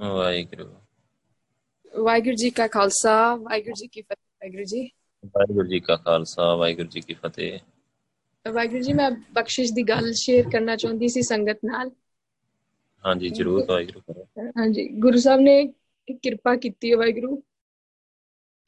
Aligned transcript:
ਵਾਹਿਗੁਰੂ। 0.00 0.64
ਵਾਹਿਗੁਰੂ 1.94 2.34
ਜੀ 2.36 2.50
ਕਾ 2.50 2.66
ਖਾਲਸਾ 2.66 3.14
ਵਾਹਿਗੁਰੂ 3.36 3.74
ਜੀ 3.74 3.86
ਕੀ 3.86 4.02
ਫਤਿਹ 4.02 4.16
ਵਾਹਿਗੁਰੂ 4.16 4.64
ਜੀ। 4.64 4.82
ਵਾਹਿਗੁਰੂ 5.24 5.66
ਜੀ 5.68 5.80
ਕਾ 5.80 5.96
ਖਾਲਸਾ 5.96 6.54
ਵਾਹਿਗੁਰੂ 6.56 6.88
ਜੀ 6.88 7.00
ਕੀ 7.00 7.14
ਫਤਿਹ। 7.14 7.58
ਵਾਹਿਗੁਰੂ 8.46 8.80
ਜੀ 8.82 8.92
ਮੈਂ 8.92 9.10
ਬਖਸ਼ਿਸ਼ 9.34 9.72
ਦੀ 9.72 9.82
ਗੱਲ 9.88 10.12
ਸ਼ੇਅਰ 10.12 10.50
ਕਰਨਾ 10.52 10.76
ਚਾਹੁੰਦੀ 10.76 11.08
ਸੀ 11.08 11.22
ਸੰਗਤ 11.22 11.58
ਨਾਲ। 11.64 11.90
ਹਾਂਜੀ 13.04 13.28
ਜਰੂਰ 13.30 13.64
ਵਾਹਿਗੁਰੂ 13.68 14.24
ਹਾਂਜੀ 14.58 14.88
ਗੁਰੂ 15.00 15.18
ਸਾਹਿਬ 15.18 15.40
ਨੇ 15.40 15.64
ਕਿਰਪਾ 16.22 16.54
ਕੀਤੀ 16.56 16.90
ਹੈ 16.92 16.96
ਵਾਹਿਗੁਰੂ। 16.96 17.42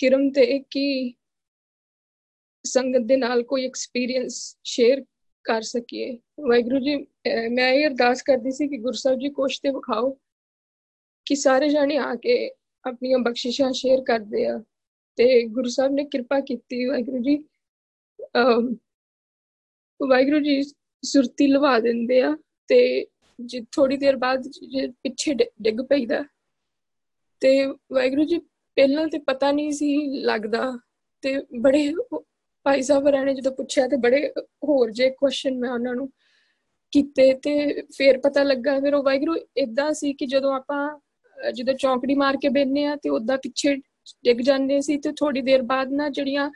ਕਿਰਮ 0.00 0.30
ਤੇ 0.32 0.58
ਕਿ 0.70 1.14
ਸੰਗਤ 2.64 3.06
ਦੇ 3.06 3.16
ਨਾਲ 3.16 3.42
ਕੋਈ 3.42 3.64
ਐਕਸਪੀਰੀਅੰਸ 3.66 4.36
ਸ਼ੇਅਰ 4.64 5.04
ਕਰ 5.44 5.62
ਸਕੀਏ। 5.62 6.10
ਵਾਹਿਗੁਰੂ 6.40 6.78
ਜੀ 6.80 6.96
ਮੈਂ 7.50 7.72
ਇਹ 7.72 7.86
ਅਰਦਾਸ 7.86 8.22
ਕਰਦੀ 8.22 8.50
ਸੀ 8.50 8.68
ਕਿ 8.68 8.76
ਗੁਰੂ 8.78 8.96
ਸਾਹਿਬ 8.96 9.18
ਜੀ 9.20 9.28
ਕੋਸ਼ 9.30 9.60
ਤੇ 9.62 9.70
ਵਿਖਾਓ। 9.70 10.16
ਕਿ 11.24 11.34
ਸਾਰੇ 11.34 11.68
ਜਾਣੇ 11.68 11.96
ਆ 11.96 12.14
ਕੇ 12.14 12.50
ਆਪਣੀਆਂ 12.84 13.18
ਬਖਸ਼ਿਸ਼ਾਂ 13.18 13.72
ਸ਼ੇਅਰ 13.72 14.00
ਕਰਦੇ 14.00 14.46
ਆ। 14.46 14.58
ਤੇ 15.16 15.44
ਗੁਰੂ 15.44 15.68
ਸਾਹਿਬ 15.68 15.92
ਨੇ 15.92 16.04
ਕਿਰਪਾ 16.04 16.40
ਕੀਤੀ 16.40 16.86
ਵਾਹਿਗੁਰੂ 16.86 17.18
ਜੀ। 17.18 17.44
ਅਹ 18.24 18.74
ਵਾਹਿਗੁਰੂ 20.06 20.40
ਜੀ 20.40 20.62
ਸੁਰਤੀ 21.02 21.46
ਲਵਾ 21.46 21.78
ਦਿੰਦੇ 21.80 22.22
ਆ 22.22 22.36
ਤੇ 22.68 23.06
ਜੇ 23.40 23.60
ਥੋੜੀ 23.72 23.96
ਦੇਰ 23.96 24.16
ਬਾਅਦ 24.16 24.40
ਜੇ 24.42 24.86
ਪਿੱਛੇ 24.86 25.34
ਡਿ- 25.34 25.62
ਡਿੱਗ 25.62 25.76
ਪਈਦਾ। 25.88 26.24
ਤੇ 27.40 27.66
ਵਾਹਿਗੁਰੂ 27.66 28.24
ਜੀ 28.24 28.38
ਪਹਿਲਾਂ 28.76 29.08
ਤੇ 29.08 29.18
ਪਤਾ 29.18 29.52
ਨਹੀਂ 29.52 29.72
ਸੀ 29.72 30.20
ਲੱਗਦਾ 30.20 30.78
ਤੇ 31.22 31.42
ਬੜੇ 31.60 31.94
ਭਾਈ 32.64 32.82
ਸਾਹਿਬ 32.82 33.06
ਹੋਰਾਂ 33.06 33.24
ਨੇ 33.24 33.34
ਜਦੋਂ 33.34 33.52
ਪੁੱਛਿਆ 33.52 33.88
ਤੇ 33.88 33.96
ਬੜੇ 33.96 34.32
ਹੋਰ 34.40 34.90
ਜੇ 34.90 35.10
ਕੁਐਸਚਨ 35.10 35.58
ਮੈਂ 35.58 35.70
ਉਹਨਾਂ 35.70 35.94
ਨੂੰ 35.94 36.10
ਕੀਤੇ 36.90 37.34
ਤੇ 37.34 37.82
ਫਿਰ 37.82 38.18
ਪਤਾ 38.18 38.42
ਲੱਗਾ। 38.42 38.80
ਫਿਰ 38.80 38.94
ਉਹ 38.94 39.02
ਵਾਹਿਗੁਰੂ 39.02 39.36
ਇਦਾਂ 39.56 39.92
ਸੀ 39.92 40.12
ਕਿ 40.12 40.26
ਜਦੋਂ 40.26 40.54
ਆਪਾਂ 40.54 40.98
ਅਹ, 40.98 40.98
ਜਦੋਂ 41.50 41.74
ਚੌਂਕੜੀ 41.74 42.14
ਮਾਰ 42.14 42.36
ਕੇ 42.36 42.48
ਬੈਠਨੇ 42.48 42.84
ਆ 42.84 42.96
ਤੇ 42.96 43.08
ਉਦਾਂ 43.10 43.38
ਪਿੱਛੇ 43.38 43.74
ਡਿੱਗ 44.24 44.40
ਜਾਂਦੇ 44.40 44.80
ਸੀ 44.80 44.96
ਤੇ 44.98 45.12
ਥੋੜੀ 45.12 45.40
ਦੇਰ 45.42 45.62
ਬਾਅਦ 45.62 45.92
ਨਾ 45.92 46.08
ਜਿਹੜੀਆਂ 46.08 46.50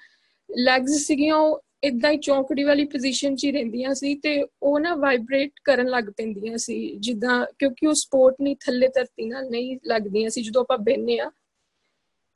ਲੈਗਸ 0.51 1.07
ਸੀਗੀਆਂ 1.07 1.37
ਉਹ 1.37 1.61
ਇਦਾਂ 1.83 2.11
ਹੀ 2.13 2.17
ਚੌਂਕੜੀ 2.19 2.63
ਵਾਲੀ 2.65 2.85
ਪੋਜੀਸ਼ਨ 2.85 3.35
'ਚ 3.37 3.45
ਹੀ 3.45 3.51
ਰਹਿੰਦੀਆਂ 3.53 3.95
ਸੀ 3.95 4.15
ਤੇ 4.15 4.31
ਉਹ 4.63 4.79
ਨਾ 4.81 4.95
ਵਾਈਬ੍ਰੇਟ 4.95 5.51
ਕਰਨ 5.65 5.89
ਲੱਗ 5.89 6.05
ਪੈਂਦੀਆਂ 6.17 6.57
ਸੀ 6.59 6.79
ਜਿੱਦਾਂ 6.99 7.45
ਕਿਉਂਕਿ 7.59 7.87
ਉਹ 7.87 7.95
ਸਪੋਰਟ 7.95 8.41
ਨਹੀਂ 8.41 8.57
ਥੱਲੇ 8.61 8.89
ਧਰਤੀ 8.89 9.27
ਨਾਲ 9.27 9.51
ਨਹੀਂ 9.51 9.77
ਲੱਗਦੀਆਂ 9.87 10.31
ਸੀ 10.31 10.43
ਜਦੋਂ 10.43 10.63
ਆਪਾਂ 10.63 10.79
ਬੈਠਨੇ 10.79 11.19
ਆ 11.19 11.31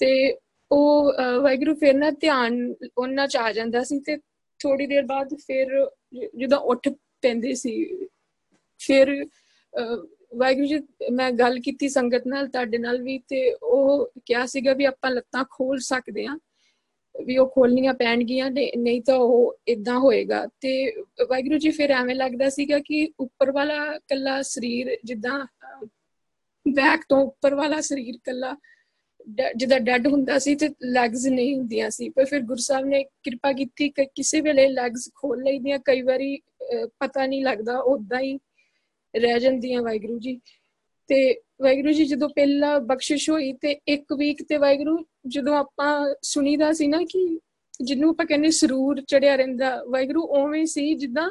ਤੇ 0.00 0.12
ਉਹ 0.70 1.12
ਅਹ, 1.12 1.38
ਵਾਹਿਗੁਰੂ 1.40 1.74
ਫਿਰ 1.74 1.94
ਨਾ 1.94 2.10
ਧਿਆਨ 2.10 2.74
ਉਹਨਾਂ 2.98 3.26
'ਚ 3.28 3.36
ਆ 3.36 3.52
ਜਾਂਦਾ 3.52 3.82
ਸੀ 3.84 3.98
ਤੇ 4.00 4.16
ਥੋੜੀ 4.60 4.86
ਦੇਰ 4.86 5.02
ਬਾਅਦ 5.06 5.34
ਫਿਰ 5.46 5.68
ਜ- 6.14 6.28
ਜਦੋਂ 6.36 6.58
ਉੱਠ 6.66 6.88
ਪੈਂਦੇ 7.22 7.54
ਸੀ 7.54 7.72
ਫਿਰ 8.80 9.12
ਅਹ, 9.22 9.96
ਵਾਹਿਗੁਰੂ 10.36 10.66
ਜੀ 10.66 10.78
ਮੈਂ 11.12 11.30
ਗੱਲ 11.32 11.58
ਕੀਤੀ 11.60 11.88
ਸੰਗਤ 11.88 12.22
ਨਾਲ 12.26 12.48
ਤੁਹਾਡੇ 12.48 12.78
ਨਾਲ 12.78 13.02
ਵੀ 13.02 13.18
ਤੇ 13.18 13.52
ਉਹ 13.62 14.12
ਕਿਹਾ 14.26 14.46
ਸੀਗਾ 14.46 14.72
ਵੀ 14.72 14.84
ਆਪਾਂ 14.84 15.10
ਲੱਤਾਂ 15.10 15.44
ਖੋਲ 15.50 15.78
ਸਕਦੇ 15.78 16.26
ਆ 16.26 16.38
ਵੀ 17.24 17.36
ਉਹ 17.38 17.48
ਖੋਲਣੀਆਂ 17.48 17.94
ਪੈਣਗੀਆਂ 17.94 18.50
ਨੇ 18.50 18.72
ਨਹੀਂ 18.76 19.02
ਤਾਂ 19.02 19.14
ਉਹ 19.14 19.58
ਇਦਾਂ 19.68 19.98
ਹੋਏਗਾ। 19.98 20.46
ਤੇ 20.60 20.92
ਵਾਹਿਗੁਰੂ 21.28 21.58
ਜੀ 21.58 21.70
ਫਿਰ 21.70 21.90
ਐਵੇਂ 21.90 22.14
ਲੱਗਦਾ 22.14 22.48
ਸੀਗਾ 22.48 22.78
ਕਿ 22.78 23.08
ਉੱਪਰ 23.20 23.50
ਵਾਲਾ 23.50 23.98
ਕੱਲਾ 23.98 24.42
ਸਰੀਰ 24.42 24.98
ਜਿੱਦਾਂ 25.04 25.46
ਬੈਕ 26.68 27.00
ਤੋਂ 27.08 27.18
ਉੱਪਰ 27.18 27.54
ਵਾਲਾ 27.54 27.80
ਸਰੀਰ 27.80 28.18
ਕੱਲਾ 28.24 28.56
ਡੈ- 29.28 29.52
ਜਿੱਦਾਂ 29.56 29.80
ਡੈਡ 29.80 30.06
ਹੁੰਦਾ 30.06 30.38
ਸੀ 30.38 30.54
ਤੇ 30.54 30.68
ਲੈਗਸ 30.82 31.26
ਨਹੀਂ 31.26 31.56
ਹੁੰਦੀਆਂ 31.56 31.90
ਸੀ। 31.90 32.08
ਪਰ 32.08 32.24
ਫਿਰ 32.24 32.40
ਗੁਰੂ 32.40 32.60
ਸਾਹਿਬ 32.60 32.86
ਨੇ 32.86 33.04
ਕਿਰਪਾ 33.22 33.52
ਕੀਤੀ 33.52 33.88
ਕਿ 33.88 34.04
ਕਿਸੇ 34.04 34.40
ਵੇਲੇ 34.40 34.68
ਲੈਗਸ 34.68 35.10
ਖੋਲ 35.14 35.42
ਲਈਦੀਆਂ 35.42 35.78
ਕਈ 35.78 36.02
ਵਾਰੀ 36.02 36.36
ਅਹ, 36.36 36.86
ਪਤਾ 36.98 37.26
ਨਹੀਂ 37.26 37.44
ਲੱਗਦਾ 37.44 37.78
ਉਦਾਂ 37.78 38.20
ਹੀ 38.20 38.38
ਰਹਿ 39.16 39.40
ਜਾਂਦੀਆਂ 39.40 39.82
ਵਾਹਿਗੁਰੂ 39.82 40.18
ਜੀ। 40.18 40.40
ਤੇ 41.06 41.40
ਵਾਹਿਗੁਰੂ 41.62 41.92
ਜੀ, 41.92 42.04
ਜਦੋਂ 42.04 42.28
ਪਹਿਲਾ 42.28 42.78
ਬਖਸ਼ਿਸ਼ 42.78 43.30
ਹੋਈ 43.30 43.52
ਤੇ 43.52 43.80
ਇੱਕ 43.88 44.12
ਵੀਕ 44.12 44.42
ਤੇ 44.42 44.56
ਵਾਹਿਗੁਰੂ, 44.56 45.06
ਜਦੋਂ 45.26 45.56
ਆਪਾਂ 45.56 46.14
ਸੁਣੀਦਾ 46.22 46.72
ਸੀ 46.72 46.86
ਨਾ 46.86 46.98
ਕਿ 47.02 47.38
ਜਿਹਨੂੰ 47.82 48.10
ਆਪਾਂ 48.10 48.26
ਕਹਿੰਦੇ 48.26 48.50
ਸਰੂਰ 48.50 49.00
ਚੜਿਆ 49.00 49.36
ਰਹਿੰਦਾ, 49.36 49.84
ਵਾਹਿਗੁਰੂ 49.84 50.22
ਉਵੇਂ 50.22 50.66
ਸੀ 50.66 50.94
ਜਿੱਦਾਂ 50.94 51.30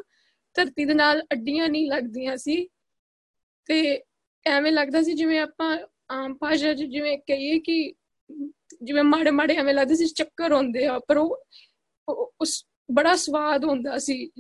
ਧਰਤੀ 0.53 0.85
ਦੇ 0.85 0.93
ਨਾਲ 0.93 1.21
ਅੱਡੀਆਂ 1.21 1.69
ਨਹੀਂ 1.69 1.91
ਲੱਗਦੀਆਂ 1.91 2.37
ਸੀ। 2.37 2.67
ਤੇ 3.65 4.01
ਐਵੇਂ 4.45 4.71
ਲੱਗਦਾ 4.71 5.01
ਸੀ 5.01 5.13
ਜਿਵੇਂ 5.13 5.39
ਆਪਾਂ 5.39 5.79
ਆਮ 6.11 6.33
ਭਾਸ਼ਾ 6.33 6.73
'ਚ 6.73 6.83
ਜਿਵੇਂ 6.83 7.17
ਕਹੀਏ 7.17 7.59
ਕਿ 7.59 7.93
ਜਿਵੇਂ 8.83 9.03
ਮਾੜੇ 9.03 9.31
ਮਾੜੇ 9.31 9.55
ਐਵੇਂ 9.55 9.73
ਲੱਗਦਾ 9.73 9.95
ਸੀ, 9.95 10.05
ਚੱਕਰ 10.05 10.51
ਆਉਂਦੇ 10.51 10.85
ਆ, 10.85 10.99
ਪਰ 10.99 11.17
ਉਹ 11.17 11.43
ਉਹ- 12.09 12.35
ਉਸ 12.41 12.65
ਬੜਾ 12.91 13.15
ਸਵਾਦ 13.15 13.65
ਹੁੰਦਾ 13.65 13.97
ਸੀ। 13.97 14.31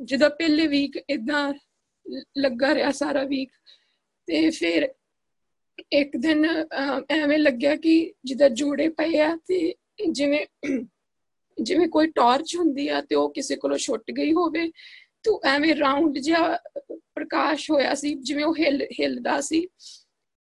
ਜਿਹਦਾ 0.00 0.28
ਪਹਿਲੇ 0.28 0.66
ਵੀਕ 0.66 0.96
ਇਦਾਂ 1.10 1.54
ਲੱਗਾ 2.38 2.74
ਰਿਹਾ 2.74 2.90
ਸਾਰਾ 2.90 3.24
ਵੀਕ 3.24 3.52
ਤੇ 4.26 4.50
ਫਿਰ 4.50 4.88
ਇੱਕ 5.92 6.16
ਦਿਨ 6.16 6.46
ਅਹ, 6.62 7.00
ਐਵੇਂ 7.10 7.38
ਲੱਗਿਆ 7.38 7.76
ਕਿ 7.76 8.12
ਜਿੱਦਾਂ 8.24 8.50
ਜੋੜੇ 8.50 8.88
ਪਏ 8.88 9.18
ਆ 9.18 9.38
ਤੇ 9.46 9.74
ਜਿਵੇਂ 10.10 10.46
ਜਿਵੇਂ 11.62 11.88
ਕੋਈ 11.88 12.06
ਟਾਰਚ 12.06 12.56
ਹੁੰਦੀ 12.56 12.88
ਆ 12.88 13.00
ਤੇ 13.00 13.14
ਉਹ 13.14 13.32
ਕਿਸੇ 13.32 13.56
ਕੋਲੋਂ 13.56 13.78
ਛੁੱਟ 13.78 14.10
ਗਈ 14.10 14.32
ਹੋਵੇ 14.32 14.70
ਤੇ 15.22 15.30
ਉਹ 15.30 15.40
ਐਵੇਂ 15.44 15.76
ਰਾਉਂਡ 15.76 16.18
ਜਿਹਾ 16.18 16.58
ਪ੍ਰਕਾਸ਼ 16.92 17.70
ਹੋਇਆ 17.70 17.94
ਸੀ 17.94 18.14
ਜਿਵੇਂ 18.14 18.44
ਉਹ 18.44 18.54
ਹਿੱਲ 18.56 18.82
ਹਿੱਲਦਾ 19.00 19.40
ਸੀ। 19.40 19.68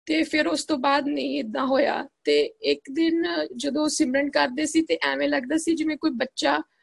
ਤੇ 0.06 0.22
ਫਿਰ 0.22 0.46
ਉਸ 0.46 0.64
ਤੋਂ 0.64 0.78
ਬਾਅਦ 0.78 1.08
ਨਹੀਂ 1.08 1.40
ਇਦਾਂ 1.40 1.66
ਹੋਇਆ। 1.66 2.08
ਤੇ 2.24 2.40
ਇੱਕ 2.62 2.80
ਦਿਨ 2.92 3.24
ਜਦੋਂ 3.56 3.88
ਸਿਮਰਨ 3.88 4.30
ਕਰਦੇ 4.30 4.66
ਸੀ 4.66 4.82
ਤੇ 4.82 4.98
ਐਵੇਂ 5.02 5.28
ਲੱਗਦਾ 5.28 5.56
ਸੀ 5.56 5.74
ਜਿਵੇਂ 5.74 5.96
ਕੋਈ 5.96 6.10
ਬੱਚਾ 6.10 6.58
ਤੇ 6.58 6.73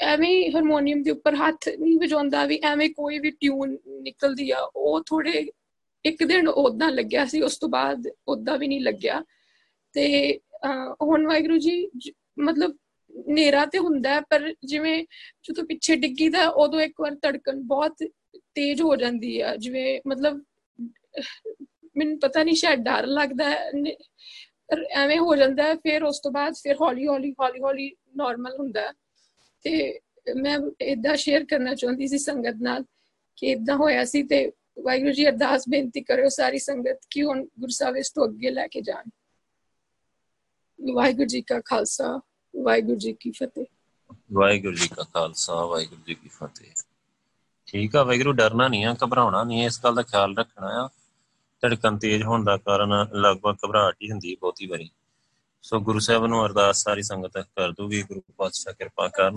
ਐਵੇਂ 0.00 0.28
ਹੀ 0.28 0.54
ਹਾਰਮੋਨੀਅਮ 0.54 1.02
ਦੇ 1.02 1.10
ਉੱਪਰ 1.10 1.34
ਹੱਥ 1.34 1.68
ਨਹੀਂ 1.68 1.98
ਵਜਾਉਂਦਾ 2.00 2.44
ਵੀ 2.44 2.60
ਐਵੇਂ 2.62 2.90
ਕੋਈ 2.90 3.18
ਵੀ 3.18 3.30
ਟਿਊਨ 3.30 3.78
ਨਿਕਲਦੀ 3.86 4.50
ਆ 4.50 4.58
ਉਹ 4.76 5.04
ਥੋੜੇ 5.06 5.46
ਇੱਕ 6.04 6.24
ਦਿਨ 6.24 6.48
ਉਦਾਂ 6.48 6.90
ਲੱਗਿਆ 6.90 7.24
ਸੀ 7.24 7.40
ਉਸ 7.42 7.58
ਤੋਂ 7.58 7.68
ਬਾਅਦ 7.68 8.08
ਉਦਾਂ 8.28 8.58
ਵੀ 8.58 8.68
ਨਹੀਂ 8.68 8.80
ਲੱਗਿਆ। 8.80 9.24
ਤੇ 9.92 10.38
ਅਹ, 10.64 10.94
ਹੁਣ 11.02 11.26
ਵਾਹਿਗੁਰੂ 11.26 11.58
ਜੀ 11.58 11.90
ਜ- 11.98 12.10
ਮਤਲਬ 12.38 12.76
ਨੇਰਾ 13.28 13.66
ਤੇ 13.66 13.78
ਹੁੰਦਾ 13.78 14.14
ਹੈ, 14.14 14.20
ਪਰ 14.20 14.54
ਜਿਵੇਂ 14.64 15.04
ਜਦੋਂ 15.42 15.64
ਪਿੱਛੇ 15.64 15.96
ਡਿੱਗੀ 15.96 16.28
ਦਾ 16.28 16.48
ਉਦੋਂ 16.48 16.80
ਇੱਕ 16.80 17.00
ਵਾਰ 17.00 17.14
ਧੜਕਣ 17.14 17.60
ਬਹੁਤ 17.60 17.94
ਤੇਜ਼ 18.54 18.82
ਹੋ 18.82 18.96
ਜਾਂਦੀ 18.96 19.40
ਆ 19.40 19.56
ਜਿਵੇਂ 19.56 20.00
ਮਤਲਬ 20.06 20.44
ਮੈਨੂੰ 21.96 22.18
ਪਤਾ 22.20 22.42
ਨਹੀਂ 22.44 22.54
ਸ਼ਾਇਦ 22.54 22.80
ਡਰ 22.80 23.06
ਲੱਗਦਾ 23.06 23.50
ਹੈ 23.50 23.70
ਨ- 23.74 23.94
ਪਰ 24.68 24.84
ਐਵੇਂ 24.90 25.18
ਹੋ 25.18 25.36
ਜਾਂਦਾ 25.36 25.62
ਹੈ 25.62 25.74
ਫਿਰ 25.74 26.02
ਉਸ 26.02 26.20
ਤੋਂ 26.20 26.30
ਬਾਅਦ 26.30 26.52
ਫਿਰ 26.52 26.76
ਹੌਲੀ 26.80 27.06
ਹੌਲੀ 27.06 27.34
ਹੌਲੀ 27.40 27.60
ਹੌਲੀ 27.60 27.92
ਨਾਰਮਲ 28.16 28.56
ਹੁੰਦਾ 28.58 28.80
ਹੈ। 28.80 28.92
ਤੇ 29.62 30.00
ਮੈਂ 30.36 30.58
ਇਦਾਂ 30.80 31.16
ਸ਼ੇਅਰ 31.16 31.44
ਕਰਨਾ 31.44 31.74
ਚਾਹੁੰਦੀ 31.74 32.08
ਸੀ 32.08 32.18
ਸੰਗਤ 32.18 32.54
ਨਾਲ 32.60 32.84
ਕਿ 33.36 33.46
ਇਦਾਂ 33.46 33.76
ਹੋਇਆ 33.76 34.04
ਸੀ 34.04 34.22
ਤੇ 34.22 34.52
ਵਾਹਿਗੁਰੂ 34.82 35.12
ਜੀ 35.12 35.28
ਅਰਦਾਸ 35.28 35.64
ਬੇਨਤੀ 35.68 36.00
ਕਰਿਓ 36.00 36.28
ਸਾਰੀ 36.28 36.58
ਸੰਗਤ 36.58 37.00
ਕਿ 37.10 37.22
ਹੁਣ 37.22 37.44
ਗੁਰੂ 37.44 37.70
ਸਾਹਿਬ 37.70 37.96
ਇਸ 37.96 38.10
ਤੋਂ 38.10 38.28
ਅੱਗੇ 38.28 38.50
ਲੈ 38.50 38.66
ਕੇ 38.66 38.80
ਜਾਣ। 38.80 39.04
ਵਾਹਿਗੁਰੂ 40.94 41.26
ਜੀ 41.26 41.42
ਕਾ 41.42 41.60
ਖਾਲਸਾ, 41.64 42.20
ਵਾਹਿਗੁਰੂ 42.62 42.96
ਜੀ 42.96 43.16
ਕੀ 43.20 43.30
ਫਤਿਹ। 43.30 43.64
ਵਾਹਿਗੁਰੂ 44.32 44.74
ਜੀ 44.74 44.88
ਕਾ 44.88 45.02
ਖਾਲਸਾ, 45.02 45.64
ਵਾਹਿਗੁਰੂ 45.64 46.00
ਜੀ 46.06 46.14
ਕੀ 46.14 46.28
ਫਤਿਹ। 46.28 46.82
ਠੀਕ 47.66 47.96
ਆ 47.96 48.02
ਵਾਹਿਗੁਰੂ, 48.02 48.32
ਡਰਨਾ 48.32 48.68
ਨਹੀਂ 48.68 48.84
ਆ, 48.84 48.96
ਘਬਰਾਉਣਾ 49.04 49.44
ਨਹੀਂ 49.44 49.62
ਆ, 49.62 49.66
ਇਸ 49.66 49.80
ਗੱਲ 49.84 49.94
ਦਾ 49.94 50.02
ਖਿਆਲ 50.02 50.36
ਰੱਖਣਾ 50.36 50.68
ਆ। 50.84 50.88
ਧੜਕਣ 51.62 51.98
ਤੇਜ਼ 51.98 52.22
ਹੋਣ 52.22 52.44
ਦਾ 52.44 52.56
ਕਾਰਨ 52.56 53.06
ਲਗਭਗ 53.14 53.56
ਘਬਰਾਹਟ 53.66 53.96
ਹੀ 54.02 54.10
ਹੁੰਦੀ 54.10 54.30
ਹੈ 54.30 54.36
ਬਹੁਤੀ 54.40 54.66
ਵਾਰੀ। 54.66 54.90
ਸੋ 55.62 55.80
ਗੁਰੂ 55.80 55.98
ਸਾਹਿਬ 55.98 56.26
ਨੂੰ 56.26 56.46
ਅਰਦਾਸ 56.46 56.84
ਸਾਰੀ 56.84 57.02
ਸੰਗਤ 57.02 57.38
ਕਰ 57.38 57.72
ਦੂਗੀ 57.72 58.02
ਗੁਰੂ 58.02 58.22
ਪਾਤਸ਼ਾਹ 58.36 58.74
ਕਿਰਪਾ 58.74 59.08
ਕਰਨ। 59.08 59.26